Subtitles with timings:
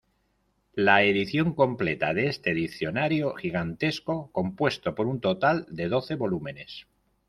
[0.73, 6.87] La edición completa de este diccionario gigantesco compuesto por un total de doce volúmenes.